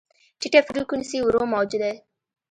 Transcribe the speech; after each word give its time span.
ټیټه 0.39 0.61
فریکونسي 0.67 1.17
ورو 1.23 1.41
موج 1.51 1.71
دی. 1.81 1.93